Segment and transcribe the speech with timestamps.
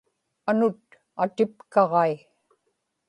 [0.49, 0.81] anut
[1.23, 2.13] atipkaġai